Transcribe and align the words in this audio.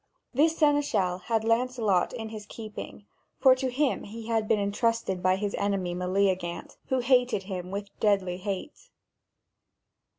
This 0.33 0.57
seneschal 0.57 1.19
had 1.29 1.43
Lancelot 1.43 2.11
in 2.11 2.29
his 2.29 2.47
keeping, 2.47 3.05
for 3.39 3.53
to 3.53 3.69
him 3.69 4.01
he 4.03 4.25
had 4.25 4.47
been 4.47 4.57
entrusted 4.57 5.21
by 5.21 5.35
his 5.35 5.53
enemy 5.59 5.93
Meleagant, 5.93 6.75
who 6.87 7.01
hated 7.01 7.43
him 7.43 7.69
with 7.69 7.91
deadly 7.99 8.37
hate. 8.37 8.89